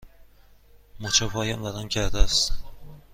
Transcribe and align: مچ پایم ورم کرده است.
مچ 0.99 1.23
پایم 1.23 1.61
ورم 1.63 1.87
کرده 1.87 2.19
است. 2.19 2.53